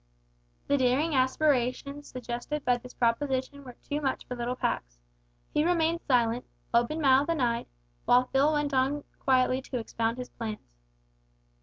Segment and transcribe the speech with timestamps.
[0.65, 4.97] The daring aspirations suggested by this proposition were too much for little Pax.
[5.53, 6.43] He remained silent
[6.73, 7.67] open mouthed and eyed
[8.05, 10.73] while Phil went on quietly to expound his plans.